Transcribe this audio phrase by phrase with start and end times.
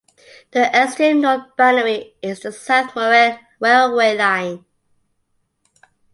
[0.49, 4.65] The extreme north boundary is the South Morang railway line.